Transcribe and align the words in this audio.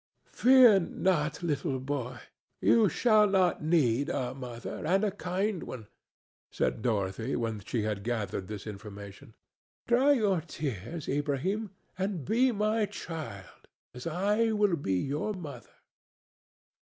"Fear 0.31 0.79
not, 0.79 1.43
little 1.43 1.79
boy; 1.79 2.17
you 2.59 2.89
shall 2.89 3.27
not 3.29 3.61
need 3.63 4.09
a 4.09 4.33
mother, 4.33 4.83
and 4.83 5.03
a 5.03 5.11
kind 5.11 5.61
one," 5.61 5.89
said 6.49 6.81
Dorothy, 6.81 7.35
when 7.35 7.59
she 7.59 7.83
had 7.83 8.01
gathered 8.03 8.47
this 8.47 8.65
information. 8.65 9.35
"Dry 9.85 10.13
your 10.13 10.41
tears, 10.41 11.07
Ilbrahim, 11.07 11.69
and 11.99 12.25
be 12.25 12.51
my 12.51 12.87
child, 12.87 13.67
as 13.93 14.07
I 14.07 14.51
will 14.53 14.75
be 14.75 14.95
your 14.95 15.35
mother." 15.35 15.69